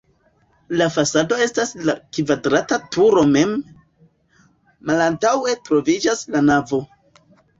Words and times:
La 0.81 0.85
fasado 0.93 1.35
estas 1.45 1.73
la 1.89 1.93
kvadrata 2.17 2.79
turo 2.95 3.25
mem, 3.35 3.53
malantaŭe 4.91 5.55
troviĝas 5.69 6.25
la 6.37 6.43
navo. 6.49 6.81